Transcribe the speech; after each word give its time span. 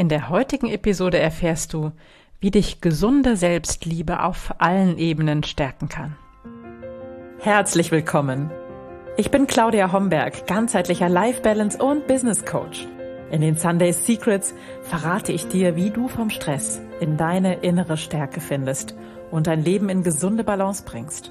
In 0.00 0.08
der 0.08 0.30
heutigen 0.30 0.70
Episode 0.70 1.18
erfährst 1.18 1.74
du, 1.74 1.92
wie 2.40 2.50
dich 2.50 2.80
gesunde 2.80 3.36
Selbstliebe 3.36 4.22
auf 4.22 4.54
allen 4.56 4.96
Ebenen 4.96 5.42
stärken 5.42 5.90
kann. 5.90 6.16
Herzlich 7.38 7.90
willkommen. 7.92 8.50
Ich 9.18 9.30
bin 9.30 9.46
Claudia 9.46 9.92
Homberg, 9.92 10.46
ganzheitlicher 10.46 11.10
Life 11.10 11.42
Balance 11.42 11.76
und 11.76 12.06
Business 12.06 12.46
Coach. 12.46 12.88
In 13.30 13.42
den 13.42 13.56
Sunday 13.56 13.92
Secrets 13.92 14.54
verrate 14.80 15.32
ich 15.32 15.48
dir, 15.48 15.76
wie 15.76 15.90
du 15.90 16.08
vom 16.08 16.30
Stress 16.30 16.80
in 17.00 17.18
deine 17.18 17.56
innere 17.56 17.98
Stärke 17.98 18.40
findest 18.40 18.94
und 19.30 19.48
dein 19.48 19.62
Leben 19.62 19.90
in 19.90 20.02
gesunde 20.02 20.44
Balance 20.44 20.82
bringst. 20.82 21.30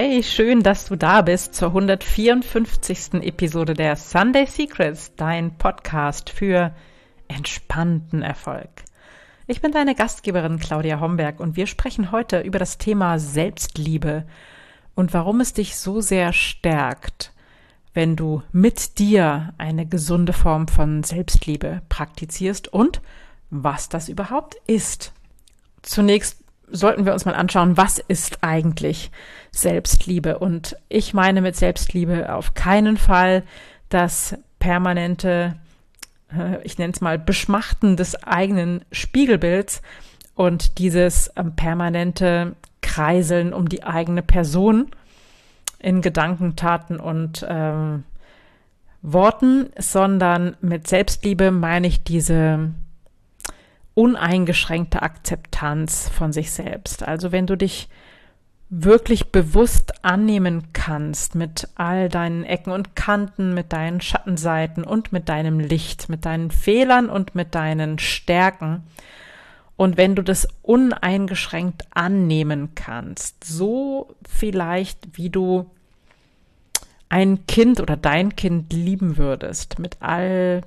Hey, 0.00 0.22
schön, 0.22 0.62
dass 0.62 0.84
du 0.86 0.94
da 0.94 1.22
bist 1.22 1.56
zur 1.56 1.70
154. 1.70 3.14
Episode 3.14 3.74
der 3.74 3.96
Sunday 3.96 4.46
Secrets, 4.46 5.16
dein 5.16 5.58
Podcast 5.58 6.30
für 6.30 6.72
entspannten 7.26 8.22
Erfolg. 8.22 8.70
Ich 9.48 9.60
bin 9.60 9.72
deine 9.72 9.96
Gastgeberin 9.96 10.60
Claudia 10.60 11.00
Homberg 11.00 11.40
und 11.40 11.56
wir 11.56 11.66
sprechen 11.66 12.12
heute 12.12 12.42
über 12.42 12.60
das 12.60 12.78
Thema 12.78 13.18
Selbstliebe 13.18 14.24
und 14.94 15.14
warum 15.14 15.40
es 15.40 15.52
dich 15.52 15.76
so 15.76 16.00
sehr 16.00 16.32
stärkt, 16.32 17.32
wenn 17.92 18.14
du 18.14 18.44
mit 18.52 19.00
dir 19.00 19.52
eine 19.58 19.84
gesunde 19.84 20.32
Form 20.32 20.68
von 20.68 21.02
Selbstliebe 21.02 21.82
praktizierst 21.88 22.72
und 22.72 23.02
was 23.50 23.88
das 23.88 24.08
überhaupt 24.08 24.58
ist. 24.68 25.12
Zunächst 25.82 26.36
sollten 26.70 27.06
wir 27.06 27.12
uns 27.12 27.24
mal 27.24 27.34
anschauen, 27.34 27.76
was 27.76 27.98
ist 27.98 28.38
eigentlich 28.42 29.10
Selbstliebe? 29.50 30.38
Und 30.38 30.76
ich 30.88 31.14
meine 31.14 31.40
mit 31.40 31.56
Selbstliebe 31.56 32.32
auf 32.32 32.54
keinen 32.54 32.96
Fall 32.96 33.42
das 33.88 34.36
permanente, 34.58 35.56
äh, 36.32 36.62
ich 36.64 36.78
nenne 36.78 36.92
es 36.92 37.00
mal, 37.00 37.18
Beschmachten 37.18 37.96
des 37.96 38.22
eigenen 38.24 38.84
Spiegelbilds 38.92 39.82
und 40.34 40.78
dieses 40.78 41.30
ähm, 41.36 41.54
permanente 41.56 42.54
Kreiseln 42.80 43.52
um 43.52 43.68
die 43.68 43.84
eigene 43.84 44.22
Person 44.22 44.90
in 45.78 46.02
Gedanken, 46.02 46.56
Taten 46.56 46.98
und 46.98 47.46
ähm, 47.48 48.04
Worten, 49.02 49.70
sondern 49.78 50.56
mit 50.60 50.88
Selbstliebe 50.88 51.50
meine 51.50 51.86
ich 51.86 52.02
diese 52.02 52.70
uneingeschränkte 53.98 55.02
Akzeptanz 55.02 56.08
von 56.08 56.32
sich 56.32 56.52
selbst. 56.52 57.02
Also 57.02 57.32
wenn 57.32 57.48
du 57.48 57.56
dich 57.56 57.88
wirklich 58.70 59.32
bewusst 59.32 60.04
annehmen 60.04 60.68
kannst 60.72 61.34
mit 61.34 61.66
all 61.74 62.08
deinen 62.08 62.44
Ecken 62.44 62.70
und 62.70 62.94
Kanten, 62.94 63.54
mit 63.54 63.72
deinen 63.72 64.00
Schattenseiten 64.00 64.84
und 64.84 65.10
mit 65.10 65.28
deinem 65.28 65.58
Licht, 65.58 66.08
mit 66.08 66.26
deinen 66.26 66.52
Fehlern 66.52 67.10
und 67.10 67.34
mit 67.34 67.56
deinen 67.56 67.98
Stärken. 67.98 68.84
Und 69.76 69.96
wenn 69.96 70.14
du 70.14 70.22
das 70.22 70.46
uneingeschränkt 70.62 71.86
annehmen 71.90 72.76
kannst, 72.76 73.42
so 73.42 74.14
vielleicht 74.28 75.18
wie 75.18 75.30
du 75.30 75.68
ein 77.08 77.48
Kind 77.48 77.80
oder 77.80 77.96
dein 77.96 78.36
Kind 78.36 78.72
lieben 78.72 79.16
würdest, 79.16 79.80
mit 79.80 79.96
all 79.98 80.62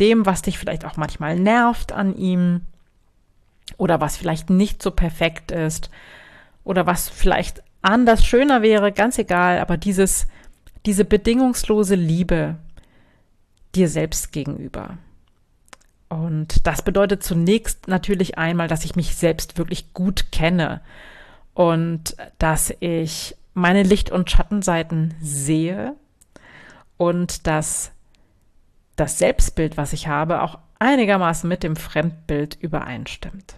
dem, 0.00 0.26
was 0.26 0.42
dich 0.42 0.58
vielleicht 0.58 0.84
auch 0.84 0.96
manchmal 0.96 1.38
nervt 1.38 1.92
an 1.92 2.14
ihm 2.16 2.62
oder 3.76 4.00
was 4.00 4.16
vielleicht 4.16 4.50
nicht 4.50 4.82
so 4.82 4.90
perfekt 4.90 5.50
ist 5.50 5.90
oder 6.64 6.86
was 6.86 7.08
vielleicht 7.08 7.62
anders 7.82 8.24
schöner 8.24 8.62
wäre, 8.62 8.92
ganz 8.92 9.18
egal, 9.18 9.58
aber 9.58 9.76
dieses, 9.76 10.26
diese 10.86 11.04
bedingungslose 11.04 11.94
Liebe 11.94 12.56
dir 13.74 13.88
selbst 13.88 14.32
gegenüber. 14.32 14.98
Und 16.08 16.66
das 16.66 16.82
bedeutet 16.82 17.22
zunächst 17.22 17.88
natürlich 17.88 18.36
einmal, 18.36 18.68
dass 18.68 18.84
ich 18.84 18.96
mich 18.96 19.16
selbst 19.16 19.56
wirklich 19.56 19.94
gut 19.94 20.30
kenne 20.30 20.82
und 21.54 22.16
dass 22.38 22.72
ich 22.80 23.34
meine 23.54 23.82
Licht- 23.82 24.10
und 24.10 24.30
Schattenseiten 24.30 25.14
sehe 25.20 25.94
und 26.96 27.46
dass 27.46 27.92
das 28.96 29.18
Selbstbild, 29.18 29.76
was 29.76 29.92
ich 29.92 30.08
habe, 30.08 30.42
auch 30.42 30.58
einigermaßen 30.78 31.48
mit 31.48 31.62
dem 31.62 31.76
Fremdbild 31.76 32.56
übereinstimmt. 32.60 33.54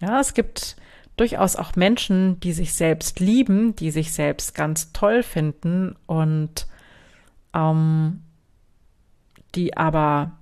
Ja, 0.00 0.20
es 0.20 0.34
gibt 0.34 0.76
durchaus 1.16 1.56
auch 1.56 1.76
Menschen, 1.76 2.38
die 2.40 2.52
sich 2.52 2.74
selbst 2.74 3.20
lieben, 3.20 3.74
die 3.76 3.90
sich 3.90 4.12
selbst 4.12 4.54
ganz 4.54 4.92
toll 4.92 5.22
finden 5.22 5.96
und 6.06 6.66
ähm, 7.54 8.22
die 9.54 9.76
aber 9.76 10.32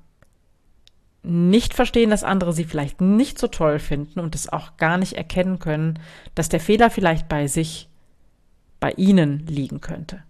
nicht 1.23 1.75
verstehen, 1.75 2.11
dass 2.11 2.23
andere 2.23 2.53
sie 2.53 2.65
vielleicht 2.65 3.01
nicht 3.01 3.39
so 3.39 3.49
toll 3.49 3.79
finden 3.79 4.21
und 4.21 4.35
es 4.35 4.53
auch 4.53 4.77
gar 4.77 4.97
nicht 4.97 5.15
erkennen 5.15 5.59
können, 5.59 5.99
dass 6.35 6.49
der 6.49 6.61
Fehler 6.61 6.89
vielleicht 6.89 7.29
bei 7.29 7.49
sich, 7.49 7.89
bei 8.79 8.93
ihnen 8.93 9.45
liegen 9.47 9.81
könnte. 9.81 10.23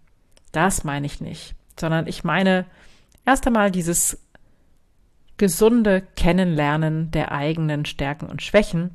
Das 0.53 0.85
meine 0.85 1.07
ich 1.07 1.21
nicht, 1.21 1.55
sondern 1.79 2.07
ich 2.07 2.25
meine 2.25 2.65
erst 3.27 3.47
einmal 3.47 3.71
dieses 3.71 4.19
gesunde 5.37 6.03
Kennenlernen 6.17 7.11
der 7.11 7.33
eigenen 7.33 7.85
Stärken 7.85 8.27
und 8.27 8.43
Schwächen 8.43 8.93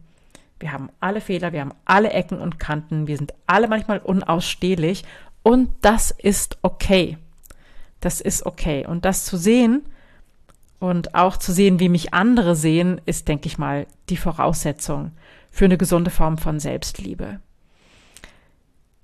wir 0.61 0.71
haben 0.71 0.89
alle 0.99 1.21
Fehler, 1.21 1.51
wir 1.51 1.61
haben 1.61 1.73
alle 1.85 2.11
Ecken 2.11 2.39
und 2.39 2.59
Kanten, 2.59 3.07
wir 3.07 3.17
sind 3.17 3.33
alle 3.47 3.67
manchmal 3.67 3.99
unausstehlich 3.99 5.03
und 5.43 5.69
das 5.81 6.11
ist 6.11 6.59
okay. 6.61 7.17
Das 7.99 8.21
ist 8.21 8.45
okay. 8.45 8.85
Und 8.85 9.05
das 9.05 9.25
zu 9.25 9.37
sehen 9.37 9.81
und 10.79 11.15
auch 11.15 11.37
zu 11.37 11.51
sehen, 11.51 11.79
wie 11.79 11.89
mich 11.89 12.13
andere 12.13 12.55
sehen, 12.55 13.01
ist, 13.05 13.27
denke 13.27 13.47
ich 13.47 13.57
mal, 13.57 13.87
die 14.09 14.17
Voraussetzung 14.17 15.11
für 15.49 15.65
eine 15.65 15.77
gesunde 15.77 16.11
Form 16.11 16.37
von 16.37 16.59
Selbstliebe. 16.59 17.39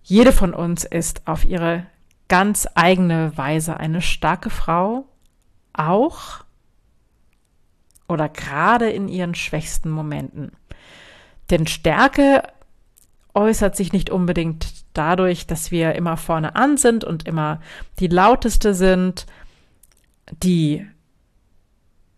Jede 0.03 0.31
von 0.31 0.53
uns 0.53 0.83
ist 0.85 1.27
auf 1.27 1.43
ihre 1.43 1.85
ganz 2.27 2.67
eigene 2.75 3.35
Weise 3.35 3.77
eine 3.77 4.01
starke 4.01 4.49
Frau, 4.49 5.05
auch 5.77 6.43
oder 8.07 8.29
gerade 8.29 8.89
in 8.89 9.07
ihren 9.07 9.35
schwächsten 9.35 9.89
Momenten. 9.89 10.51
Denn 11.49 11.67
Stärke 11.67 12.43
äußert 13.33 13.75
sich 13.75 13.93
nicht 13.93 14.09
unbedingt 14.09 14.67
dadurch, 14.93 15.45
dass 15.45 15.71
wir 15.71 15.93
immer 15.93 16.17
vorne 16.17 16.55
an 16.55 16.77
sind 16.77 17.03
und 17.03 17.27
immer 17.27 17.61
die 17.99 18.07
lauteste 18.07 18.73
sind, 18.73 19.25
die 20.43 20.85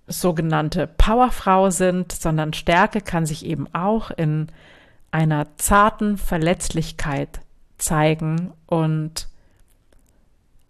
sogenannte 0.07 0.87
Powerfrau 0.87 1.69
sind, 1.69 2.11
sondern 2.11 2.53
Stärke 2.53 3.01
kann 3.01 3.25
sich 3.25 3.45
eben 3.45 3.67
auch 3.73 4.11
in 4.11 4.47
einer 5.11 5.57
zarten 5.57 6.17
Verletzlichkeit 6.17 7.41
zeigen 7.77 8.51
und 8.65 9.27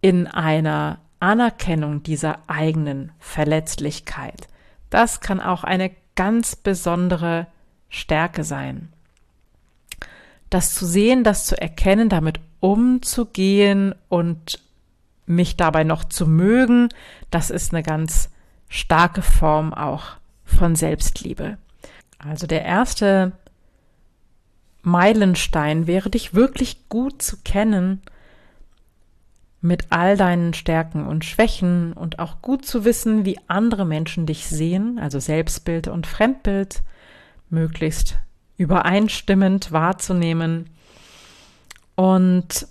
in 0.01 0.27
einer 0.27 0.99
Anerkennung 1.19 2.03
dieser 2.03 2.39
eigenen 2.47 3.11
Verletzlichkeit. 3.19 4.47
Das 4.89 5.21
kann 5.21 5.39
auch 5.39 5.63
eine 5.63 5.91
ganz 6.15 6.55
besondere 6.55 7.47
Stärke 7.89 8.43
sein. 8.43 8.91
Das 10.49 10.73
zu 10.73 10.85
sehen, 10.85 11.23
das 11.23 11.45
zu 11.45 11.59
erkennen, 11.59 12.09
damit 12.09 12.39
umzugehen 12.59 13.93
und 14.09 14.59
mich 15.25 15.57
dabei 15.57 15.83
noch 15.83 16.03
zu 16.03 16.25
mögen, 16.25 16.89
das 17.29 17.51
ist 17.51 17.73
eine 17.73 17.83
ganz 17.83 18.29
starke 18.67 19.21
Form 19.21 19.73
auch 19.73 20.17
von 20.43 20.75
Selbstliebe. 20.75 21.57
Also 22.17 22.47
der 22.47 22.65
erste 22.65 23.31
Meilenstein 24.81 25.87
wäre, 25.87 26.09
dich 26.09 26.33
wirklich 26.33 26.89
gut 26.89 27.21
zu 27.21 27.37
kennen 27.43 28.01
mit 29.61 29.87
all 29.89 30.15
deinen 30.15 30.53
Stärken 30.53 31.05
und 31.05 31.25
Schwächen 31.25 31.93
und 31.93 32.19
auch 32.19 32.41
gut 32.41 32.65
zu 32.65 32.85
wissen, 32.85 33.25
wie 33.25 33.39
andere 33.47 33.85
Menschen 33.85 34.25
dich 34.25 34.47
sehen, 34.47 34.99
also 34.99 35.19
Selbstbild 35.19 35.87
und 35.87 36.07
Fremdbild, 36.07 36.81
möglichst 37.49 38.17
übereinstimmend 38.57 39.71
wahrzunehmen 39.71 40.69
und 41.95 42.67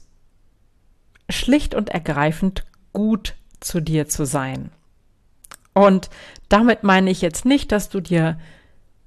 schlicht 1.29 1.75
und 1.75 1.91
ergreifend 1.91 2.65
gut 2.93 3.35
zu 3.61 3.81
dir 3.81 4.09
zu 4.09 4.25
sein. 4.25 4.71
Und 5.75 6.09
damit 6.49 6.85
meine 6.85 7.11
ich 7.11 7.21
jetzt 7.21 7.45
nicht, 7.45 7.71
dass 7.71 7.89
du 7.89 8.01
dir 8.01 8.39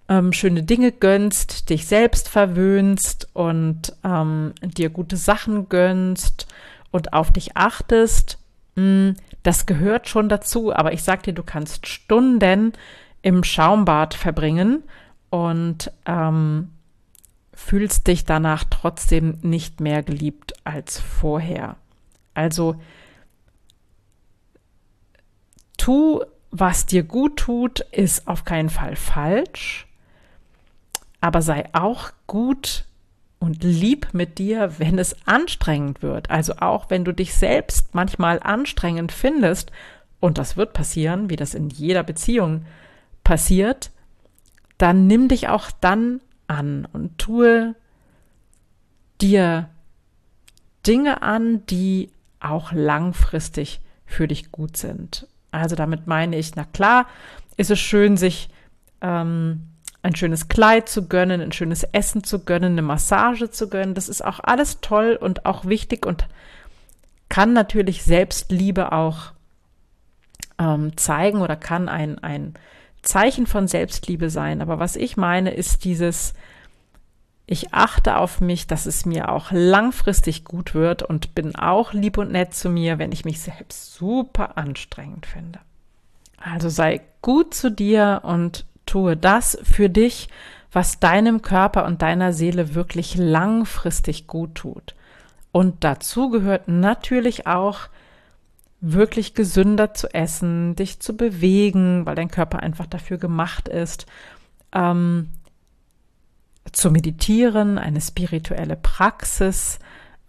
ähm, 0.07 0.33
schöne 0.33 0.63
Dinge 0.63 0.91
gönnst, 0.91 1.69
dich 1.69 1.87
selbst 1.87 2.29
verwöhnst 2.29 3.29
und 3.33 3.93
ähm, 4.03 4.53
dir 4.61 4.89
gute 4.89 5.17
Sachen 5.17 5.69
gönnst 5.69 6.47
und 6.91 7.13
auf 7.13 7.31
dich 7.31 7.57
achtest, 7.57 8.37
hm, 8.75 9.15
das 9.43 9.65
gehört 9.65 10.07
schon 10.07 10.29
dazu. 10.29 10.73
Aber 10.73 10.93
ich 10.93 11.03
sag 11.03 11.23
dir, 11.23 11.33
du 11.33 11.43
kannst 11.43 11.87
Stunden 11.87 12.73
im 13.21 13.43
Schaumbad 13.43 14.13
verbringen 14.13 14.83
und 15.29 15.91
ähm, 16.05 16.69
fühlst 17.53 18.07
dich 18.07 18.25
danach 18.25 18.63
trotzdem 18.69 19.37
nicht 19.41 19.79
mehr 19.79 20.03
geliebt 20.03 20.53
als 20.63 20.99
vorher. 20.99 21.77
Also 22.33 22.75
tu, 25.77 26.21
was 26.49 26.85
dir 26.85 27.03
gut 27.03 27.37
tut, 27.37 27.79
ist 27.91 28.27
auf 28.27 28.45
keinen 28.45 28.69
Fall 28.69 28.95
falsch, 28.95 29.87
aber 31.21 31.41
sei 31.41 31.69
auch 31.73 32.11
gut 32.27 32.85
und 33.41 33.63
lieb 33.63 34.09
mit 34.13 34.37
dir, 34.37 34.77
wenn 34.77 34.99
es 34.99 35.15
anstrengend 35.25 36.03
wird. 36.03 36.29
Also 36.29 36.57
auch 36.57 36.91
wenn 36.91 37.03
du 37.03 37.11
dich 37.11 37.33
selbst 37.33 37.95
manchmal 37.95 38.39
anstrengend 38.39 39.11
findest, 39.11 39.71
und 40.19 40.37
das 40.37 40.55
wird 40.55 40.73
passieren, 40.73 41.31
wie 41.31 41.35
das 41.35 41.55
in 41.55 41.69
jeder 41.69 42.03
Beziehung 42.03 42.65
passiert, 43.23 43.89
dann 44.77 45.07
nimm 45.07 45.27
dich 45.27 45.49
auch 45.49 45.71
dann 45.81 46.21
an 46.45 46.87
und 46.93 47.17
tue 47.17 47.75
dir 49.19 49.69
Dinge 50.85 51.23
an, 51.23 51.65
die 51.65 52.11
auch 52.39 52.71
langfristig 52.71 53.81
für 54.05 54.27
dich 54.27 54.51
gut 54.51 54.77
sind. 54.77 55.27
Also 55.49 55.75
damit 55.75 56.05
meine 56.05 56.37
ich, 56.37 56.55
na 56.55 56.65
klar, 56.65 57.07
ist 57.57 57.71
es 57.71 57.79
schön, 57.79 58.17
sich 58.17 58.49
ähm, 59.01 59.70
ein 60.03 60.15
schönes 60.15 60.47
Kleid 60.47 60.89
zu 60.89 61.07
gönnen, 61.07 61.41
ein 61.41 61.51
schönes 61.51 61.83
Essen 61.83 62.23
zu 62.23 62.39
gönnen, 62.43 62.73
eine 62.73 62.81
Massage 62.81 63.51
zu 63.51 63.69
gönnen. 63.69 63.93
Das 63.93 64.09
ist 64.09 64.23
auch 64.23 64.39
alles 64.41 64.81
toll 64.81 65.17
und 65.19 65.45
auch 65.45 65.65
wichtig 65.65 66.05
und 66.05 66.25
kann 67.29 67.53
natürlich 67.53 68.03
Selbstliebe 68.03 68.91
auch 68.91 69.31
ähm, 70.59 70.97
zeigen 70.97 71.41
oder 71.41 71.55
kann 71.55 71.87
ein, 71.87 72.19
ein 72.19 72.55
Zeichen 73.03 73.47
von 73.47 73.67
Selbstliebe 73.67 74.29
sein. 74.29 74.61
Aber 74.61 74.79
was 74.79 74.95
ich 74.95 75.17
meine, 75.17 75.51
ist 75.51 75.85
dieses, 75.85 76.33
ich 77.45 77.73
achte 77.73 78.17
auf 78.17 78.41
mich, 78.41 78.67
dass 78.67 78.85
es 78.85 79.05
mir 79.05 79.29
auch 79.29 79.51
langfristig 79.51 80.45
gut 80.45 80.73
wird 80.73 81.03
und 81.03 81.35
bin 81.35 81.55
auch 81.55 81.93
lieb 81.93 82.17
und 82.17 82.31
nett 82.31 82.53
zu 82.53 82.69
mir, 82.69 82.99
wenn 82.99 83.11
ich 83.11 83.23
mich 83.23 83.39
selbst 83.39 83.93
super 83.93 84.57
anstrengend 84.57 85.25
finde. 85.25 85.59
Also 86.37 86.69
sei 86.69 87.01
gut 87.21 87.53
zu 87.53 87.69
dir 87.69 88.21
und 88.23 88.65
tue 88.91 89.15
das 89.15 89.57
für 89.63 89.89
dich, 89.89 90.27
was 90.71 90.99
deinem 90.99 91.41
Körper 91.41 91.85
und 91.85 92.01
deiner 92.01 92.33
Seele 92.33 92.75
wirklich 92.75 93.15
langfristig 93.15 94.27
gut 94.27 94.55
tut. 94.55 94.95
Und 95.51 95.83
dazu 95.83 96.29
gehört 96.29 96.67
natürlich 96.67 97.47
auch, 97.47 97.89
wirklich 98.81 99.35
gesünder 99.35 99.93
zu 99.93 100.11
essen, 100.11 100.75
dich 100.75 100.99
zu 100.99 101.15
bewegen, 101.15 102.05
weil 102.07 102.15
dein 102.15 102.31
Körper 102.31 102.61
einfach 102.61 102.87
dafür 102.87 103.19
gemacht 103.19 103.67
ist, 103.67 104.07
ähm, 104.73 105.29
zu 106.71 106.89
meditieren, 106.89 107.77
eine 107.77 108.01
spirituelle 108.01 108.75
Praxis 108.75 109.77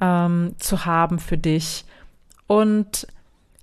ähm, 0.00 0.54
zu 0.58 0.84
haben 0.84 1.18
für 1.18 1.38
dich 1.38 1.86
und 2.46 3.06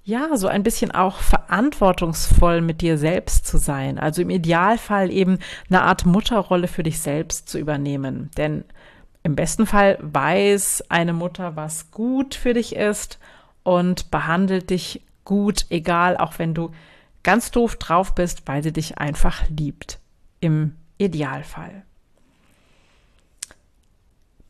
ja, 0.10 0.36
so 0.38 0.48
ein 0.48 0.64
bisschen 0.64 0.92
auch 0.92 1.18
verantwortungsvoll 1.18 2.62
mit 2.62 2.82
dir 2.82 2.98
selbst 2.98 3.46
zu 3.46 3.58
sein. 3.58 4.00
Also 4.00 4.24
im 4.24 4.32
Idealfall 4.32 5.12
eben 5.12 5.38
eine 5.70 5.84
Art 5.84 6.06
Mutterrolle 6.06 6.68
für 6.68 6.82
dich 6.82 7.00
selbst 7.00 7.48
zu 7.48 7.60
übernehmen. 7.60 8.32
Denn 8.36 8.64
im 9.22 9.36
besten 9.36 9.68
Fall 9.68 10.00
weiß 10.02 10.86
eine 10.90 11.14
Mutter, 11.14 11.56
was 11.56 11.92
gut 11.92 12.34
für 12.34 12.56
dich 12.56 12.76
ist 12.76 13.20
und 13.62 14.10
behandelt 14.10 14.72
dich 14.72 15.02
gut, 15.26 15.68
egal, 15.70 16.18
auch 16.18 16.40
wenn 16.40 16.56
du 16.56 16.72
ganz 17.22 17.52
doof 17.52 17.76
drauf 17.76 18.16
bist, 18.16 18.48
weil 18.48 18.64
sie 18.64 18.74
dich 18.74 18.98
einfach 18.98 19.44
liebt. 19.48 20.00
Im 20.40 20.76
Idealfall. 20.98 21.84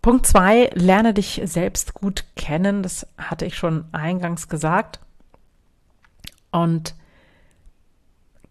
Punkt 0.02 0.26
zwei, 0.26 0.70
lerne 0.74 1.14
dich 1.14 1.42
selbst 1.44 1.94
gut 1.94 2.24
kennen. 2.38 2.82
Das 2.82 3.06
hatte 3.18 3.46
ich 3.46 3.58
schon 3.58 3.84
eingangs 3.92 4.48
gesagt. 4.48 5.02
Und 6.52 6.96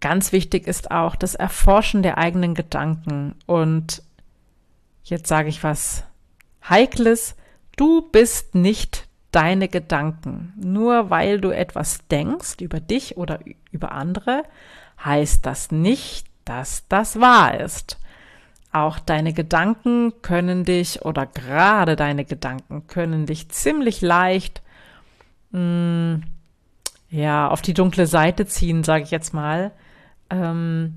ganz 0.01 0.33
wichtig 0.33 0.67
ist 0.67 0.91
auch 0.91 1.17
das 1.17 1.35
Erforschen 1.35 2.03
der 2.03 2.19
eigenen 2.19 2.55
Gedanken. 2.55 3.35
Und 3.47 4.03
jetzt 5.05 5.29
sage 5.29 5.49
ich 5.49 5.63
was 5.63 6.05
Heikles. 6.69 7.37
Du 7.77 8.03
bist 8.11 8.55
nicht 8.55 9.09
deine 9.33 9.69
Gedanken. 9.69 10.53
Nur 10.57 11.11
weil 11.11 11.41
du 11.41 11.51
etwas 11.51 12.07
denkst 12.09 12.57
über 12.61 12.81
dich 12.81 13.17
oder 13.17 13.41
über 13.71 13.93
andere, 13.93 14.43
heißt 15.05 15.45
das 15.47 15.71
nicht, 15.71 16.27
dass 16.45 16.89
das 16.89 17.21
wahr 17.21 17.61
ist. 17.61 17.99
Auch 18.73 18.99
deine 18.99 19.33
Gedanken 19.33 20.13
können 20.23 20.65
dich 20.65 21.05
oder 21.05 21.27
gerade 21.27 21.97
deine 21.97 22.25
Gedanken 22.25 22.87
können 22.87 23.27
dich 23.27 23.49
ziemlich 23.51 24.03
leicht 24.03 24.63
mh, 25.51 25.61
mm, 25.61 26.23
ja 27.11 27.49
auf 27.49 27.63
die 27.63 27.75
dunkle 27.75 28.07
Seite 28.07 28.47
ziehen, 28.47 28.85
sage 28.85 29.05
ich 29.05 29.11
jetzt 29.11 29.33
mal, 29.33 29.73
ähm, 30.31 30.95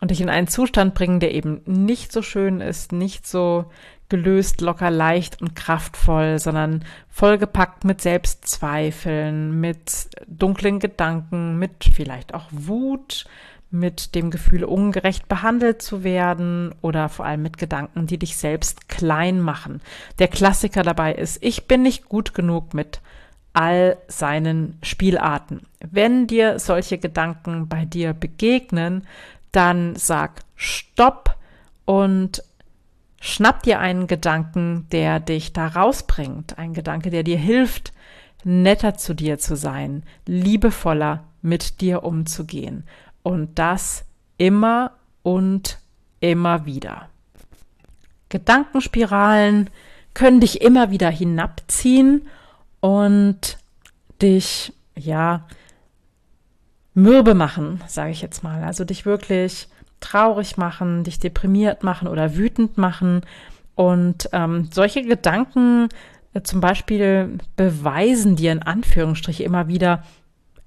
und 0.00 0.10
dich 0.10 0.20
in 0.20 0.28
einen 0.28 0.46
Zustand 0.46 0.94
bringen, 0.94 1.20
der 1.20 1.34
eben 1.34 1.62
nicht 1.64 2.12
so 2.12 2.22
schön 2.22 2.60
ist, 2.60 2.92
nicht 2.92 3.26
so 3.26 3.66
gelöst, 4.08 4.60
locker, 4.60 4.90
leicht 4.90 5.40
und 5.40 5.56
kraftvoll, 5.56 6.38
sondern 6.38 6.84
vollgepackt 7.08 7.84
mit 7.84 8.00
Selbstzweifeln, 8.00 9.58
mit 9.60 10.10
dunklen 10.28 10.78
Gedanken, 10.78 11.58
mit 11.58 11.90
vielleicht 11.92 12.34
auch 12.34 12.46
Wut, 12.52 13.26
mit 13.70 14.14
dem 14.14 14.30
Gefühl, 14.30 14.64
ungerecht 14.64 15.28
behandelt 15.28 15.82
zu 15.82 16.04
werden 16.04 16.74
oder 16.82 17.08
vor 17.08 17.26
allem 17.26 17.42
mit 17.42 17.58
Gedanken, 17.58 18.06
die 18.06 18.18
dich 18.18 18.36
selbst 18.36 18.88
klein 18.88 19.40
machen. 19.40 19.80
Der 20.18 20.28
Klassiker 20.28 20.82
dabei 20.82 21.14
ist, 21.14 21.42
ich 21.42 21.66
bin 21.66 21.82
nicht 21.82 22.08
gut 22.08 22.32
genug 22.32 22.74
mit 22.74 23.00
all 23.56 23.96
seinen 24.06 24.78
Spielarten. 24.82 25.62
Wenn 25.80 26.26
dir 26.26 26.58
solche 26.58 26.98
Gedanken 26.98 27.68
bei 27.68 27.86
dir 27.86 28.12
begegnen, 28.12 29.06
dann 29.50 29.96
sag 29.96 30.42
Stopp 30.56 31.36
und 31.86 32.42
Schnapp 33.18 33.62
dir 33.62 33.80
einen 33.80 34.06
Gedanken, 34.06 34.86
der 34.92 35.20
dich 35.20 35.52
da 35.52 35.66
rausbringt, 35.68 36.58
ein 36.58 36.74
Gedanke, 36.74 37.10
der 37.10 37.22
dir 37.22 37.38
hilft, 37.38 37.92
netter 38.44 38.94
zu 38.94 39.14
dir 39.14 39.38
zu 39.38 39.56
sein, 39.56 40.04
liebevoller 40.26 41.24
mit 41.42 41.80
dir 41.80 42.04
umzugehen. 42.04 42.84
Und 43.22 43.58
das 43.58 44.04
immer 44.36 44.92
und 45.22 45.78
immer 46.20 46.66
wieder. 46.66 47.08
Gedankenspiralen 48.28 49.70
können 50.14 50.40
dich 50.40 50.60
immer 50.60 50.90
wieder 50.90 51.10
hinabziehen 51.10 52.28
und 52.86 53.58
dich, 54.22 54.72
ja, 54.96 55.44
mürbe 56.94 57.34
machen, 57.34 57.82
sage 57.88 58.12
ich 58.12 58.22
jetzt 58.22 58.44
mal. 58.44 58.62
Also 58.62 58.84
dich 58.84 59.04
wirklich 59.04 59.66
traurig 59.98 60.56
machen, 60.56 61.02
dich 61.02 61.18
deprimiert 61.18 61.82
machen 61.82 62.06
oder 62.06 62.36
wütend 62.36 62.78
machen. 62.78 63.22
Und 63.74 64.28
ähm, 64.32 64.68
solche 64.72 65.02
Gedanken 65.02 65.88
äh, 66.32 66.42
zum 66.42 66.60
Beispiel 66.60 67.38
beweisen 67.56 68.36
dir 68.36 68.52
in 68.52 68.62
Anführungsstriche 68.62 69.42
immer 69.42 69.66
wieder, 69.66 70.04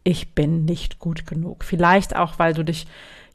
ich 0.04 0.36
bin 0.36 0.66
nicht 0.66 1.00
gut 1.00 1.26
genug. 1.26 1.64
Vielleicht 1.64 2.18
auch, 2.18 2.38
weil 2.38 2.54
du 2.54 2.66
dich 2.66 2.86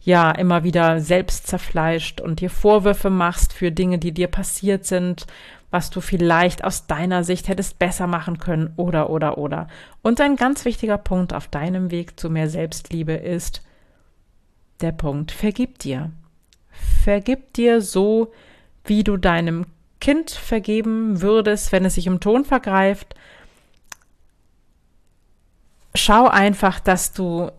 ja 0.03 0.31
immer 0.31 0.63
wieder 0.63 1.01
selbst 1.01 1.47
zerfleischt 1.47 2.21
und 2.21 2.41
dir 2.41 2.51
Vorwürfe 2.51 3.09
machst 3.09 3.55
für 3.55 3.73
Dinge, 3.73 3.99
die 3.99 4.13
dir 4.13 4.29
passiert 4.29 4.85
sind, 4.85 5.27
was 5.75 5.91
du 5.91 6.01
vielleicht 6.01 6.63
aus 6.63 6.87
deiner 6.87 7.25
Sicht 7.25 7.49
hättest 7.49 7.81
besser 7.81 8.07
machen 8.07 8.39
können 8.39 8.73
oder 8.77 9.11
oder 9.11 9.39
oder. 9.39 9.67
Und 10.03 10.21
ein 10.21 10.37
ganz 10.37 10.65
wichtiger 10.65 10.99
Punkt 10.99 11.35
auf 11.35 11.49
deinem 11.49 11.91
Weg 11.91 12.19
zu 12.19 12.31
mehr 12.31 12.49
Selbstliebe 12.49 13.15
ist, 13.15 13.61
der 14.81 14.93
Punkt. 14.93 15.33
Vergib 15.33 15.81
dir. 15.81 16.13
Vergib 17.03 17.55
dir 17.55 17.81
so, 17.81 18.33
wie 18.85 19.03
du 19.03 19.17
deinem 19.17 19.67
Kind 20.01 20.31
vergeben 20.31 21.21
würdest, 21.23 21.73
wenn 21.73 21.85
es 21.85 21.97
sich 21.97 22.07
im 22.07 22.21
Ton 22.21 22.45
vergreift. 22.45 23.17
Schau 25.97 26.29
einfach, 26.29 26.79
dass 26.79 27.13
du 27.13 27.51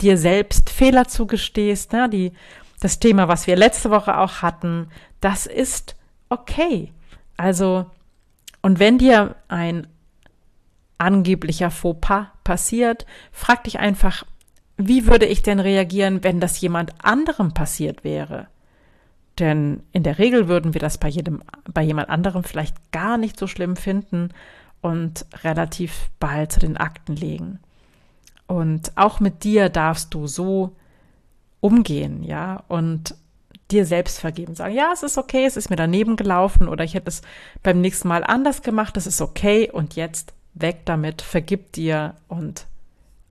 dir 0.00 0.16
selbst 0.16 0.70
Fehler 0.70 1.08
zugestehst. 1.08 1.92
Ne? 1.92 2.08
Die, 2.08 2.32
das 2.78 3.00
Thema, 3.00 3.26
was 3.26 3.48
wir 3.48 3.56
letzte 3.56 3.90
Woche 3.90 4.16
auch 4.16 4.42
hatten, 4.42 4.90
das 5.20 5.46
ist 5.46 5.96
okay. 6.28 6.92
Also, 7.40 7.86
und 8.60 8.80
wenn 8.80 8.98
dir 8.98 9.34
ein 9.48 9.86
angeblicher 10.98 11.70
Fauxpas 11.70 12.26
passiert, 12.44 13.06
frag 13.32 13.64
dich 13.64 13.78
einfach, 13.78 14.24
wie 14.76 15.06
würde 15.06 15.24
ich 15.24 15.42
denn 15.42 15.58
reagieren, 15.58 16.22
wenn 16.22 16.38
das 16.38 16.60
jemand 16.60 17.02
anderem 17.02 17.54
passiert 17.54 18.04
wäre? 18.04 18.48
Denn 19.38 19.82
in 19.92 20.02
der 20.02 20.18
Regel 20.18 20.48
würden 20.48 20.74
wir 20.74 20.82
das 20.82 20.98
bei 20.98 21.08
jedem, 21.08 21.42
bei 21.72 21.80
jemand 21.80 22.10
anderem 22.10 22.44
vielleicht 22.44 22.92
gar 22.92 23.16
nicht 23.16 23.38
so 23.38 23.46
schlimm 23.46 23.76
finden 23.76 24.34
und 24.82 25.24
relativ 25.42 26.10
bald 26.20 26.52
zu 26.52 26.60
den 26.60 26.76
Akten 26.76 27.16
legen. 27.16 27.58
Und 28.48 28.92
auch 28.96 29.18
mit 29.18 29.44
dir 29.44 29.70
darfst 29.70 30.12
du 30.12 30.26
so 30.26 30.76
umgehen, 31.60 32.22
ja, 32.22 32.64
und 32.68 33.14
dir 33.72 33.86
selbst 33.86 34.20
vergeben. 34.20 34.54
Sagen, 34.54 34.74
ja, 34.74 34.90
es 34.92 35.02
ist 35.02 35.18
okay, 35.18 35.44
es 35.44 35.56
ist 35.56 35.70
mir 35.70 35.76
daneben 35.76 36.16
gelaufen 36.16 36.68
oder 36.68 36.84
ich 36.84 36.94
hätte 36.94 37.08
es 37.08 37.22
beim 37.62 37.80
nächsten 37.80 38.08
Mal 38.08 38.24
anders 38.24 38.62
gemacht, 38.62 38.96
das 38.96 39.06
ist 39.06 39.20
okay 39.20 39.70
und 39.70 39.96
jetzt 39.96 40.32
weg 40.54 40.80
damit, 40.84 41.22
vergib 41.22 41.72
dir 41.72 42.14
und 42.28 42.66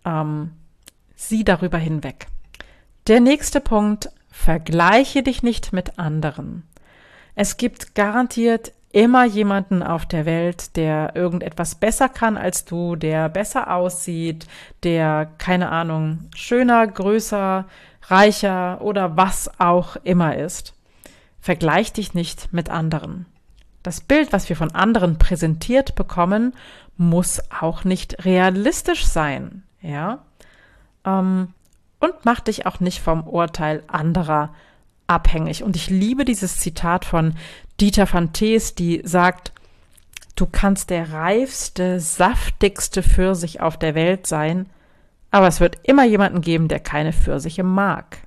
ähm, 0.05 0.51
sieh 1.15 1.43
darüber 1.43 1.77
hinweg. 1.77 2.27
Der 3.07 3.19
nächste 3.19 3.59
Punkt, 3.59 4.09
vergleiche 4.31 5.23
dich 5.23 5.43
nicht 5.43 5.73
mit 5.73 5.99
anderen. 5.99 6.63
Es 7.35 7.57
gibt 7.57 7.95
garantiert 7.95 8.73
immer 8.91 9.25
jemanden 9.25 9.83
auf 9.83 10.05
der 10.05 10.25
Welt, 10.25 10.75
der 10.75 11.15
irgendetwas 11.15 11.75
besser 11.75 12.09
kann 12.09 12.37
als 12.37 12.65
du, 12.65 12.95
der 12.95 13.29
besser 13.29 13.73
aussieht, 13.73 14.47
der, 14.83 15.29
keine 15.37 15.69
Ahnung, 15.69 16.29
schöner, 16.35 16.87
größer, 16.87 17.65
reicher 18.07 18.81
oder 18.81 19.15
was 19.15 19.51
auch 19.59 19.95
immer 20.03 20.35
ist. 20.35 20.73
Vergleich 21.39 21.93
dich 21.93 22.13
nicht 22.13 22.51
mit 22.51 22.69
anderen. 22.69 23.25
Das 23.83 24.01
Bild, 24.01 24.33
was 24.33 24.49
wir 24.49 24.55
von 24.55 24.71
anderen 24.71 25.17
präsentiert 25.17 25.95
bekommen, 25.95 26.53
muss 26.97 27.41
auch 27.61 27.83
nicht 27.85 28.25
realistisch 28.25 29.05
sein, 29.05 29.63
ja. 29.81 30.19
Ähm, 31.05 31.53
und 31.99 32.13
mach 32.23 32.39
dich 32.39 32.65
auch 32.65 32.79
nicht 32.79 33.01
vom 33.01 33.27
Urteil 33.27 33.83
anderer 33.87 34.53
abhängig. 35.09 35.63
Und 35.63 35.75
ich 35.75 35.89
liebe 35.89 36.25
dieses 36.25 36.57
Zitat 36.57 37.05
von 37.05 37.35
Dieter 37.79 38.11
van 38.11 38.33
Thees, 38.33 38.75
die 38.75 39.01
sagt, 39.03 39.51
du 40.35 40.45
kannst 40.45 40.89
der 40.89 41.11
reifste, 41.11 41.99
saftigste 41.99 43.03
Pfirsich 43.03 43.61
auf 43.61 43.77
der 43.77 43.95
Welt 43.95 44.27
sein, 44.27 44.67
aber 45.31 45.47
es 45.47 45.59
wird 45.59 45.77
immer 45.83 46.05
jemanden 46.05 46.41
geben, 46.41 46.67
der 46.67 46.79
keine 46.79 47.13
Pfirsiche 47.13 47.63
mag. 47.63 48.17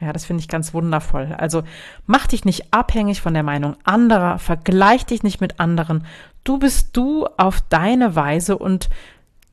Ja, 0.00 0.12
das 0.12 0.24
finde 0.24 0.40
ich 0.40 0.48
ganz 0.48 0.74
wundervoll. 0.74 1.34
Also 1.36 1.64
mach 2.06 2.28
dich 2.28 2.44
nicht 2.44 2.72
abhängig 2.72 3.20
von 3.20 3.34
der 3.34 3.42
Meinung 3.42 3.76
anderer, 3.84 4.38
vergleich 4.38 5.06
dich 5.06 5.22
nicht 5.22 5.40
mit 5.40 5.58
anderen. 5.58 6.06
Du 6.44 6.58
bist 6.58 6.96
du 6.96 7.26
auf 7.36 7.60
deine 7.68 8.14
Weise 8.14 8.56
und 8.56 8.88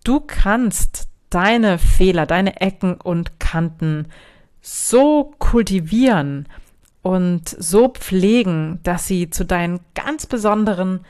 du 0.03 0.19
kannst 0.19 1.07
deine 1.31 1.79
Fehler, 1.79 2.25
deine 2.27 2.61
Ecken 2.61 2.95
und 2.95 3.39
Kanten 3.39 4.07
so 4.67 5.35
kultivieren 5.37 6.47
und 7.03 7.47
so 7.47 7.89
pflegen, 7.89 8.79
dass 8.81 9.05
sie 9.05 9.29
zu 9.29 9.45
deinen 9.45 9.79
ganz 9.93 10.25
besonderen 10.25 11.01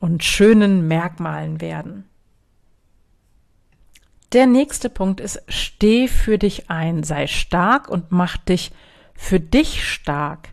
und 0.00 0.24
schönen 0.24 0.88
Merkmalen 0.88 1.60
werden. 1.60 2.08
Der 4.32 4.46
nächste 4.46 4.90
Punkt 4.90 5.20
ist, 5.20 5.40
steh 5.46 6.08
für 6.08 6.38
dich 6.38 6.70
ein, 6.70 7.04
sei 7.04 7.28
stark 7.28 7.88
und 7.88 8.10
mach 8.10 8.36
dich 8.36 8.72
für 9.14 9.38
dich 9.38 9.88
stark 9.88 10.48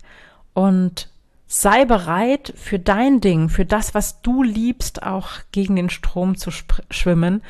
und 0.54 1.10
sei 1.48 1.86
bereit 1.86 2.54
für 2.56 2.78
dein 2.78 3.22
Ding, 3.22 3.50
für 3.50 3.66
das, 3.66 3.96
was 3.96 4.22
du 4.22 4.44
liebst, 4.44 5.02
auch 5.02 5.32
gegen 5.52 5.75
den 5.75 5.90
Strom 5.90 6.38
zu 6.38 6.52
schwimmen 6.92 7.42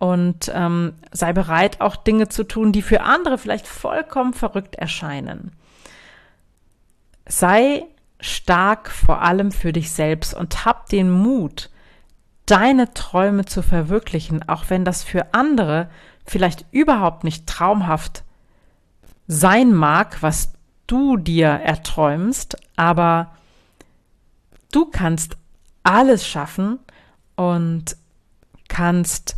und 0.00 0.50
ähm, 0.54 0.94
sei 1.12 1.34
bereit, 1.34 1.82
auch 1.82 1.94
Dinge 1.94 2.30
zu 2.30 2.44
tun, 2.44 2.72
die 2.72 2.80
für 2.80 3.02
andere 3.02 3.36
vielleicht 3.36 3.68
vollkommen 3.68 4.32
verrückt 4.32 4.74
erscheinen. 4.76 5.52
Sei 7.26 7.84
stark 8.18 8.90
vor 8.90 9.20
allem 9.20 9.52
für 9.52 9.74
dich 9.74 9.92
selbst 9.92 10.32
und 10.32 10.64
hab 10.64 10.88
den 10.88 11.10
Mut, 11.10 11.68
deine 12.46 12.94
Träume 12.94 13.44
zu 13.44 13.62
verwirklichen, 13.62 14.48
auch 14.48 14.64
wenn 14.68 14.86
das 14.86 15.04
für 15.04 15.34
andere 15.34 15.90
vielleicht 16.26 16.64
überhaupt 16.70 17.22
nicht 17.22 17.46
traumhaft 17.46 18.24
sein 19.28 19.70
mag, 19.74 20.22
was 20.22 20.54
du 20.86 21.18
dir 21.18 21.48
erträumst, 21.48 22.56
aber 22.74 23.32
du 24.72 24.86
kannst 24.86 25.36
alles 25.82 26.26
schaffen 26.26 26.78
und 27.36 27.98
kannst 28.68 29.36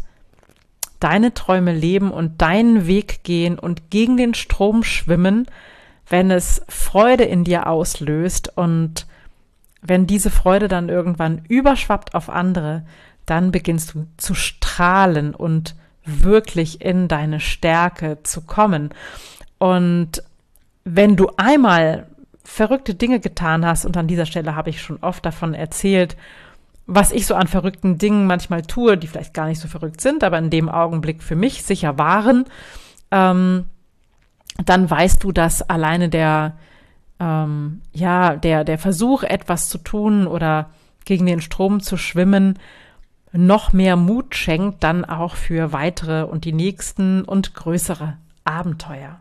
deine 1.03 1.35
Träume 1.35 1.73
leben 1.73 2.11
und 2.11 2.41
deinen 2.41 2.87
Weg 2.87 3.25
gehen 3.25 3.59
und 3.59 3.91
gegen 3.91 4.17
den 4.17 4.35
Strom 4.35 4.85
schwimmen, 4.85 5.47
wenn 6.09 6.31
es 6.31 6.63
Freude 6.69 7.25
in 7.25 7.45
dir 7.45 7.67
auslöst 7.67 8.57
und 8.57 9.07
wenn 9.81 10.07
diese 10.07 10.31
Freude 10.31 10.69
dann 10.69 10.89
irgendwann 10.89 11.43
überschwappt 11.49 12.15
auf 12.15 12.31
andere, 12.31 12.85
dann 13.27 13.51
beginnst 13.51 13.95
du 13.95 14.07
zu 14.17 14.35
strahlen 14.35 15.35
und 15.35 15.75
wirklich 16.05 16.81
in 16.81 17.09
deine 17.09 17.41
Stärke 17.41 18.19
zu 18.23 18.43
kommen. 18.43 18.91
Und 19.59 20.23
wenn 20.85 21.17
du 21.17 21.31
einmal 21.37 22.07
verrückte 22.45 22.95
Dinge 22.95 23.21
getan 23.21 23.65
hast, 23.65 23.85
und 23.85 23.97
an 23.97 24.09
dieser 24.09 24.27
Stelle 24.27 24.57
habe 24.57 24.71
ich 24.71 24.83
schon 24.83 24.99
oft 25.01 25.25
davon 25.25 25.55
erzählt, 25.55 26.17
was 26.87 27.13
ich 27.13 27.27
so 27.27 27.35
an 27.35 27.47
verrückten 27.47 27.99
Dingen 27.99 28.27
manchmal 28.27 28.63
tue, 28.63 28.97
die 28.99 29.07
vielleicht 29.07 29.35
gar 29.35 29.47
nicht 29.47 29.61
so 29.61 29.69
verrückt 29.69 30.01
sind, 30.01 30.25
aber 30.25 30.39
in 30.39 30.51
dem 30.51 30.69
Augenblick 30.69 31.23
für 31.23 31.37
mich 31.37 31.63
sicher 31.63 31.99
waren, 31.99 32.45
ähm, 33.11 33.67
dann 34.65 34.91
weißt 34.91 35.23
du, 35.23 35.33
dass 35.33 35.63
alleine 35.63 36.09
der, 36.09 36.57
ähm, 37.21 37.81
ja, 37.93 38.37
der, 38.37 38.65
der 38.65 38.79
Versuch, 38.79 39.23
etwas 39.23 39.69
zu 39.69 39.79
tun 39.79 40.27
oder 40.27 40.71
gegen 41.05 41.27
den 41.27 41.41
Strom 41.41 41.81
zu 41.81 41.97
schwimmen, 41.97 42.59
noch 43.33 43.73
mehr 43.73 43.97
Mut 43.97 44.35
schenkt, 44.35 44.85
dann 44.85 45.05
auch 45.05 45.37
für 45.37 45.73
weitere 45.73 46.25
und 46.25 46.45
die 46.45 46.53
nächsten 46.53 47.23
und 47.23 47.55
größere 47.55 48.19
Abenteuer. 48.45 49.21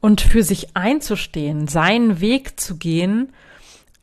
Und 0.00 0.20
für 0.20 0.42
sich 0.42 0.76
einzustehen, 0.76 1.66
seinen 1.66 2.20
Weg 2.20 2.60
zu 2.60 2.76
gehen, 2.76 3.32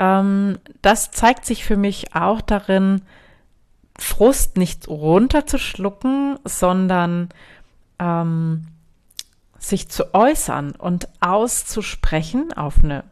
ähm, 0.04 0.60
das 0.82 1.12
zeigt 1.12 1.46
sich 1.46 1.64
für 1.64 1.78
mich 1.78 2.16
auch 2.16 2.42
darin, 2.42 3.02
Frust 3.98 4.58
nicht 4.58 4.88
runterzuschlucken, 4.88 6.40
sondern 6.44 7.30
ähm, 8.00 8.68
sich 9.60 9.90
zu 9.90 10.14
äußern 10.14 10.72
und 10.72 11.08
auszusprechen 11.22 12.52
auf 12.54 12.84
eine 12.84 13.04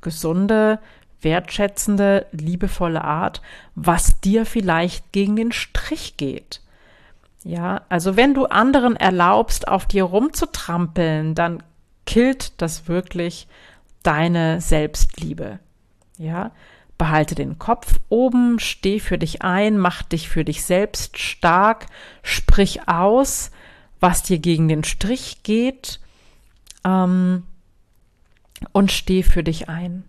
gesunde, 0.00 0.78
wertschätzende, 1.20 2.26
liebevolle 2.32 3.04
Art, 3.04 3.42
was 3.74 4.20
dir 4.20 4.46
vielleicht 4.46 5.12
gegen 5.12 5.36
den 5.36 5.52
Strich 5.52 6.16
geht. 6.16 6.62
Ja, 7.44 7.82
also 7.90 8.16
wenn 8.16 8.34
du 8.34 8.46
anderen 8.46 8.96
erlaubst, 8.96 9.68
auf 9.68 9.86
dir 9.86 10.04
rumzutrampeln, 10.04 11.34
dann 11.34 11.62
killt 12.06 12.60
das 12.60 12.88
wirklich 12.88 13.46
deine 14.02 14.60
Selbstliebe. 14.62 15.58
Ja, 16.20 16.50
behalte 16.98 17.34
den 17.34 17.58
Kopf 17.58 17.98
oben, 18.10 18.58
steh 18.58 19.00
für 19.00 19.16
dich 19.16 19.40
ein, 19.40 19.78
mach 19.78 20.02
dich 20.02 20.28
für 20.28 20.44
dich 20.44 20.64
selbst 20.66 21.18
stark, 21.18 21.86
sprich 22.22 22.86
aus, 22.88 23.50
was 24.00 24.22
dir 24.22 24.38
gegen 24.38 24.68
den 24.68 24.84
Strich 24.84 25.42
geht 25.44 25.98
ähm, 26.84 27.44
und 28.72 28.92
steh 28.92 29.22
für 29.22 29.42
dich 29.42 29.70
ein. 29.70 30.04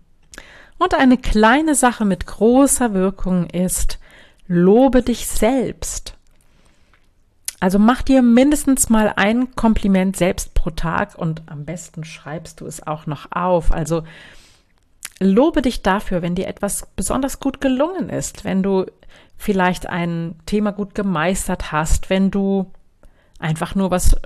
Und 0.76 0.92
eine 0.92 1.16
kleine 1.16 1.74
Sache 1.74 2.04
mit 2.04 2.26
großer 2.26 2.92
Wirkung 2.92 3.48
ist, 3.48 3.98
lobe 4.46 5.00
dich 5.00 5.26
selbst. 5.26 6.18
Also 7.58 7.78
mach 7.78 8.02
dir 8.02 8.20
mindestens 8.20 8.90
mal 8.90 9.14
ein 9.16 9.56
Kompliment 9.56 10.18
selbst 10.18 10.52
pro 10.52 10.68
Tag 10.68 11.14
und 11.16 11.40
am 11.46 11.64
besten 11.64 12.04
schreibst 12.04 12.60
du 12.60 12.66
es 12.66 12.86
auch 12.86 13.06
noch 13.06 13.32
auf. 13.32 13.72
Also 13.72 14.02
lobe 15.20 15.62
dich 15.62 15.82
dafür, 15.82 16.22
wenn 16.22 16.34
dir 16.34 16.48
etwas 16.48 16.86
besonders 16.96 17.40
gut 17.40 17.60
gelungen 17.60 18.08
ist, 18.08 18.44
wenn 18.44 18.62
du 18.62 18.86
vielleicht 19.36 19.88
ein 19.88 20.36
Thema 20.46 20.72
gut 20.72 20.94
gemeistert 20.94 21.72
hast, 21.72 22.10
wenn 22.10 22.30
du 22.30 22.70
einfach 23.38 23.74
nur 23.74 23.90
was 23.90 24.16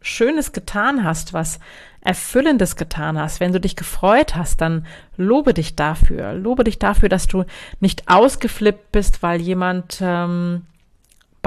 Schönes 0.00 0.52
getan 0.52 1.04
hast, 1.04 1.32
was 1.32 1.58
Erfüllendes 2.00 2.76
getan 2.76 3.18
hast, 3.18 3.40
wenn 3.40 3.52
du 3.52 3.60
dich 3.60 3.76
gefreut 3.76 4.36
hast, 4.36 4.60
dann 4.60 4.86
lobe 5.16 5.52
dich 5.52 5.76
dafür. 5.76 6.32
Lobe 6.32 6.64
dich 6.64 6.78
dafür, 6.78 7.08
dass 7.08 7.26
du 7.26 7.44
nicht 7.80 8.08
ausgeflippt 8.08 8.92
bist, 8.92 9.22
weil 9.22 9.40
jemand 9.40 9.98
ähm, 10.00 10.62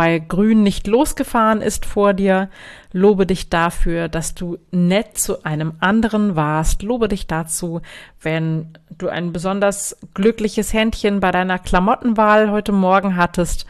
bei 0.01 0.17
Grün 0.17 0.63
nicht 0.63 0.87
losgefahren 0.87 1.61
ist 1.61 1.85
vor 1.85 2.15
dir. 2.15 2.49
Lobe 2.91 3.27
dich 3.27 3.49
dafür, 3.49 4.07
dass 4.07 4.33
du 4.33 4.57
nett 4.71 5.19
zu 5.19 5.43
einem 5.43 5.73
anderen 5.79 6.35
warst. 6.35 6.81
Lobe 6.81 7.07
dich 7.07 7.27
dazu, 7.27 7.81
wenn 8.19 8.69
du 8.97 9.09
ein 9.09 9.31
besonders 9.31 9.95
glückliches 10.15 10.73
Händchen 10.73 11.19
bei 11.19 11.29
deiner 11.29 11.59
Klamottenwahl 11.59 12.49
heute 12.49 12.71
Morgen 12.71 13.15
hattest 13.15 13.67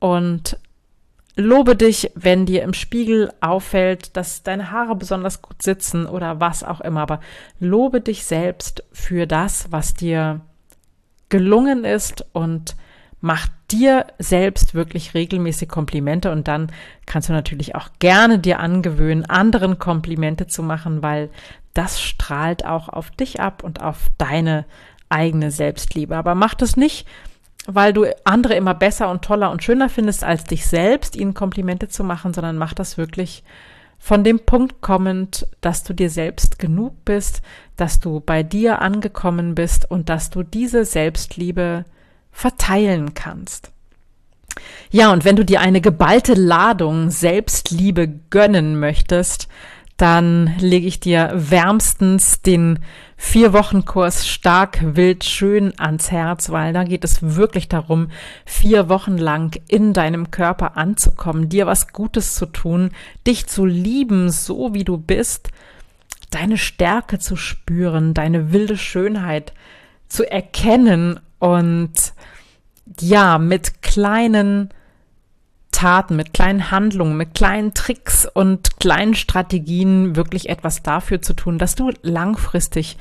und 0.00 0.58
Lobe 1.36 1.76
dich, 1.76 2.10
wenn 2.16 2.46
dir 2.46 2.64
im 2.64 2.74
Spiegel 2.74 3.32
auffällt, 3.40 4.16
dass 4.16 4.42
deine 4.42 4.72
Haare 4.72 4.96
besonders 4.96 5.40
gut 5.40 5.62
sitzen 5.62 6.06
oder 6.06 6.40
was 6.40 6.64
auch 6.64 6.80
immer, 6.80 7.02
aber 7.02 7.20
lobe 7.60 8.00
dich 8.00 8.24
selbst 8.24 8.82
für 8.90 9.28
das, 9.28 9.70
was 9.70 9.94
dir 9.94 10.40
gelungen 11.28 11.84
ist 11.84 12.26
und 12.32 12.74
mach 13.20 13.46
dir 13.72 14.06
selbst 14.18 14.74
wirklich 14.74 15.14
regelmäßig 15.14 15.68
Komplimente 15.68 16.30
und 16.30 16.48
dann 16.48 16.72
kannst 17.06 17.28
du 17.28 17.32
natürlich 17.32 17.74
auch 17.74 17.88
gerne 17.98 18.38
dir 18.38 18.60
angewöhnen, 18.60 19.24
anderen 19.26 19.78
Komplimente 19.78 20.46
zu 20.46 20.62
machen, 20.62 21.02
weil 21.02 21.30
das 21.74 22.00
strahlt 22.00 22.64
auch 22.64 22.88
auf 22.88 23.10
dich 23.10 23.40
ab 23.40 23.62
und 23.62 23.80
auf 23.80 24.10
deine 24.18 24.64
eigene 25.08 25.50
Selbstliebe. 25.50 26.16
Aber 26.16 26.34
mach 26.34 26.54
das 26.54 26.76
nicht, 26.76 27.06
weil 27.66 27.92
du 27.92 28.06
andere 28.24 28.54
immer 28.54 28.74
besser 28.74 29.10
und 29.10 29.22
toller 29.22 29.50
und 29.50 29.62
schöner 29.62 29.88
findest 29.88 30.24
als 30.24 30.44
dich 30.44 30.66
selbst, 30.66 31.16
ihnen 31.16 31.34
Komplimente 31.34 31.88
zu 31.88 32.04
machen, 32.04 32.34
sondern 32.34 32.56
mach 32.56 32.74
das 32.74 32.98
wirklich 32.98 33.44
von 33.98 34.24
dem 34.24 34.40
Punkt 34.40 34.80
kommend, 34.80 35.46
dass 35.60 35.84
du 35.84 35.92
dir 35.92 36.08
selbst 36.08 36.58
genug 36.58 37.04
bist, 37.04 37.42
dass 37.76 38.00
du 38.00 38.20
bei 38.20 38.42
dir 38.42 38.80
angekommen 38.80 39.54
bist 39.54 39.90
und 39.90 40.08
dass 40.08 40.30
du 40.30 40.42
diese 40.42 40.86
Selbstliebe 40.86 41.84
verteilen 42.32 43.14
kannst. 43.14 43.70
Ja, 44.90 45.12
und 45.12 45.24
wenn 45.24 45.36
du 45.36 45.44
dir 45.44 45.60
eine 45.60 45.80
geballte 45.80 46.34
Ladung 46.34 47.10
Selbstliebe 47.10 48.08
gönnen 48.30 48.78
möchtest, 48.78 49.48
dann 50.00 50.54
lege 50.58 50.86
ich 50.86 50.98
dir 50.98 51.30
wärmstens 51.34 52.40
den 52.40 52.78
vier 53.18 53.52
Wochen 53.52 53.84
Kurs 53.84 54.26
stark, 54.26 54.96
wild, 54.96 55.24
schön 55.24 55.78
ans 55.78 56.10
Herz, 56.10 56.48
weil 56.48 56.72
da 56.72 56.84
geht 56.84 57.04
es 57.04 57.36
wirklich 57.36 57.68
darum, 57.68 58.08
vier 58.46 58.88
Wochen 58.88 59.18
lang 59.18 59.60
in 59.68 59.92
deinem 59.92 60.30
Körper 60.30 60.78
anzukommen, 60.78 61.50
dir 61.50 61.66
was 61.66 61.92
Gutes 61.92 62.34
zu 62.34 62.46
tun, 62.46 62.92
dich 63.26 63.46
zu 63.46 63.66
lieben, 63.66 64.30
so 64.30 64.72
wie 64.72 64.84
du 64.84 64.96
bist, 64.96 65.50
deine 66.30 66.56
Stärke 66.56 67.18
zu 67.18 67.36
spüren, 67.36 68.14
deine 68.14 68.52
wilde 68.52 68.78
Schönheit 68.78 69.52
zu 70.08 70.28
erkennen 70.28 71.20
und 71.40 71.92
ja, 73.00 73.38
mit 73.38 73.82
kleinen 73.82 74.70
Taten, 75.72 76.14
mit 76.14 76.34
kleinen 76.34 76.70
Handlungen, 76.70 77.16
mit 77.16 77.34
kleinen 77.34 77.74
Tricks 77.74 78.26
und 78.26 78.78
kleinen 78.78 79.14
Strategien 79.14 80.14
wirklich 80.14 80.48
etwas 80.48 80.82
dafür 80.82 81.22
zu 81.22 81.34
tun, 81.34 81.58
dass 81.58 81.74
du 81.74 81.90
langfristig 82.02 82.96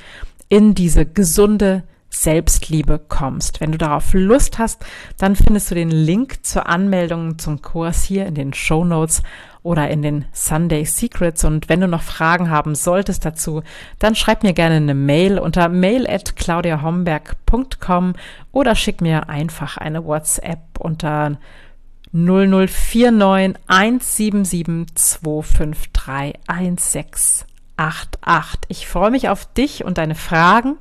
in 0.47 0.73
diese 0.73 1.05
gesunde 1.05 1.83
Selbstliebe 2.09 2.99
kommst. 3.07 3.61
Wenn 3.61 3.71
du 3.71 3.77
darauf 3.77 4.13
Lust 4.13 4.57
hast, 4.57 4.83
dann 5.17 5.35
findest 5.35 5.71
du 5.71 5.75
den 5.75 5.91
Link 5.91 6.45
zur 6.45 6.67
Anmeldung 6.67 7.37
zum 7.37 7.61
Kurs 7.61 8.03
hier 8.03 8.25
in 8.25 8.35
den 8.35 8.53
Show 8.53 8.83
Notes 8.83 9.21
oder 9.63 9.89
in 9.89 10.01
den 10.01 10.25
Sunday 10.31 10.85
Secrets. 10.85 11.43
Und 11.43 11.69
wenn 11.69 11.81
du 11.81 11.87
noch 11.87 12.01
Fragen 12.01 12.49
haben 12.49 12.75
solltest 12.75 13.25
dazu, 13.25 13.63
dann 13.99 14.15
schreib 14.15 14.43
mir 14.43 14.53
gerne 14.53 14.75
eine 14.75 14.93
Mail 14.93 15.39
unter 15.39 15.69
mail 15.69 16.09
at 16.09 16.35
claudiahomberg.com 16.35 18.13
oder 18.51 18.75
schick 18.75 19.01
mir 19.01 19.29
einfach 19.29 19.77
eine 19.77 20.05
WhatsApp 20.05 20.59
unter 20.79 21.37
0049 22.11 23.55
177 23.67 24.95
253 24.95 26.39
1688. 26.47 28.69
Ich 28.69 28.87
freue 28.87 29.11
mich 29.11 29.29
auf 29.29 29.45
dich 29.53 29.83
und 29.83 29.99
deine 29.99 30.15
Fragen, 30.15 30.77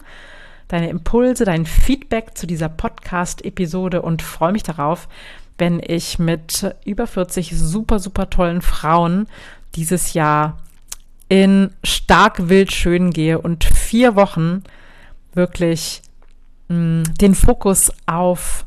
deine 0.69 0.89
Impulse, 0.89 1.45
dein 1.45 1.67
Feedback 1.67 2.35
zu 2.37 2.47
dieser 2.47 2.71
Podcast-Episode 2.71 4.01
und 4.03 4.23
freue 4.23 4.53
mich 4.53 4.63
darauf, 4.63 5.09
wenn 5.59 5.81
ich 5.85 6.19
mit 6.19 6.75
über 6.85 7.07
40 7.07 7.57
super, 7.57 7.99
super 7.99 8.31
tollen 8.31 8.63
Frauen 8.63 9.27
dieses 9.75 10.15
Jahr 10.15 10.59
in 11.29 11.71
stark 11.85 12.49
wild 12.49 12.73
schön 12.73 13.11
gehe 13.11 13.39
und 13.39 13.65
vier 13.65 14.17
Wochen 14.17 14.63
wirklich 15.35 16.03
mh, 16.69 16.77
mm, 16.77 17.05
den 17.21 17.35
Fokus 17.35 17.93
auf 18.07 18.67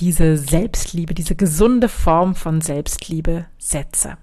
diese 0.00 0.36
Selbstliebe, 0.36 1.14
diese 1.14 1.36
gesunde 1.36 1.88
Form 1.88 2.34
von 2.34 2.60
Selbstliebe 2.60 3.46
setze. 3.58 4.16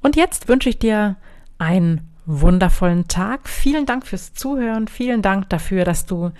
Und 0.00 0.16
jetzt 0.16 0.48
wünsche 0.48 0.68
ich 0.68 0.78
dir 0.78 1.16
einen 1.58 2.12
wundervollen 2.26 3.06
Tag. 3.08 3.48
Vielen 3.48 3.86
Dank 3.86 4.06
fürs 4.06 4.34
Zuhören. 4.34 4.88
Vielen 4.88 5.22
Dank 5.22 5.48
dafür, 5.50 5.84
dass 5.84 6.06
du 6.06 6.32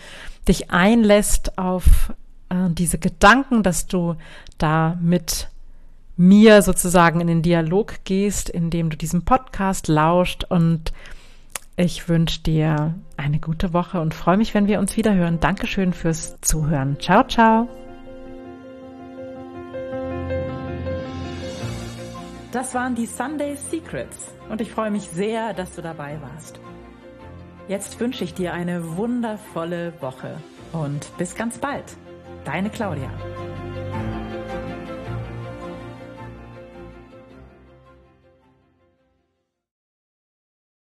dich 0.49 0.71
einlässt 0.71 1.59
auf 1.59 2.13
äh, 2.53 2.71
diese 2.71 2.99
Gedanken, 2.99 3.63
dass 3.63 3.87
du 3.87 4.17
da 4.59 4.97
mit 5.01 5.49
mir 6.17 6.63
sozusagen 6.63 7.21
in 7.21 7.27
den 7.27 7.43
Dialog 7.43 8.05
gehst, 8.05 8.49
indem 8.49 8.91
du 8.91 8.97
diesem 8.97 9.25
Podcast 9.25 9.89
lauscht 9.89 10.45
und 10.45 10.93
ich 11.77 12.09
wünsche 12.09 12.43
dir 12.43 12.95
eine 13.17 13.39
gute 13.41 13.73
Woche 13.73 14.01
und 14.01 14.13
freue 14.13 14.37
mich, 14.37 14.53
wenn 14.53 14.67
wir 14.67 14.79
uns 14.79 14.97
wieder 14.97 15.15
hören. 15.15 15.41
Dankeschön 15.41 15.95
fürs 15.95 16.39
Zuhören. 16.43 16.99
Ciao, 17.01 17.27
ciao. 17.27 17.67
Das 22.53 22.75
waren 22.75 22.95
die 22.95 23.07
Sunday 23.07 23.57
Secrets 23.57 24.35
und 24.51 24.61
ich 24.61 24.71
freue 24.71 24.91
mich 24.91 25.05
sehr, 25.05 25.55
dass 25.55 25.75
du 25.75 25.81
dabei 25.81 26.19
warst. 26.21 26.61
Jetzt 27.69 27.99
wünsche 27.99 28.25
ich 28.25 28.35
dir 28.35 28.53
eine 28.53 28.99
wundervolle 28.99 29.95
Woche 30.03 30.37
und 30.73 31.17
bis 31.17 31.35
ganz 31.35 31.57
bald. 31.57 31.97
Deine 32.45 32.71
Claudia. 32.71 33.11